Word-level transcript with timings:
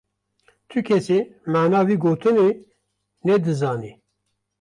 Tukesî 0.69 1.19
mana 1.53 1.81
vê 1.87 1.95
gotine 2.03 2.49
ne 3.27 3.35
dizanî. 3.45 3.93